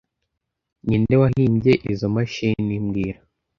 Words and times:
Ninde 0.87 1.15
wahimbye 1.21 1.73
izoi 1.91 2.11
mashini 2.15 2.73
mbwira 2.85 3.19